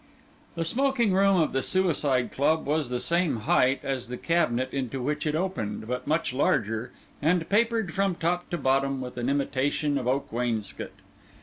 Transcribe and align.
The 0.55 0.63
smoking 0.65 1.13
room 1.13 1.39
of 1.39 1.51
the 1.53 1.61
Suicide 1.61 2.31
Club 2.31 2.65
was 2.65 2.89
the 2.89 2.99
same 2.99 3.41
height 3.41 3.81
as 3.83 4.07
the 4.07 4.17
cabinet 4.17 4.73
into 4.73 4.99
which 4.99 5.27
it 5.27 5.35
opened, 5.35 5.87
but 5.87 6.07
much 6.07 6.33
larger, 6.33 6.91
and 7.21 7.47
papered 7.49 7.93
from 7.93 8.15
top 8.15 8.49
to 8.49 8.57
bottom 8.57 8.99
with 8.99 9.15
an 9.17 9.29
imitation 9.29 9.99
of 9.99 10.07
oak 10.07 10.31
wainscot. 10.33 10.89